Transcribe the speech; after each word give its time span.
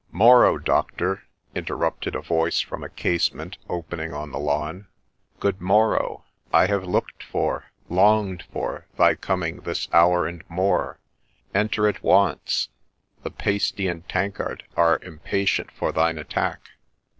'Morrow, 0.25 0.57
doctor!' 0.57 1.25
interrupted 1.53 2.15
a 2.15 2.21
voice 2.21 2.59
from 2.59 2.83
a 2.83 2.89
casement 2.89 3.59
open 3.69 3.99
ing 3.99 4.15
on 4.15 4.31
the 4.31 4.39
lawn.' 4.39 4.87
Good 5.39 5.61
morrow! 5.61 6.23
I 6.51 6.65
have 6.65 6.85
looked 6.85 7.21
for, 7.21 7.65
longed 7.87 8.41
for, 8.51 8.87
thy 8.97 9.13
coming 9.13 9.57
this 9.61 9.87
hour 9.93 10.25
and 10.25 10.43
more; 10.49 10.97
enter 11.53 11.87
at 11.87 12.01
once; 12.01 12.69
the 13.21 13.29
pasty 13.29 13.87
and 13.87 14.09
tankard 14.09 14.63
are 14.75 14.97
impatient 15.03 15.69
for 15.69 15.91
thine 15.91 16.17
attack 16.17 16.61